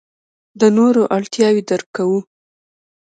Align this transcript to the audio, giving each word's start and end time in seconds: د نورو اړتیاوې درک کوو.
د 0.59 0.61
نورو 0.77 1.01
اړتیاوې 1.17 1.61
درک 1.69 1.87
کوو. 1.97 2.19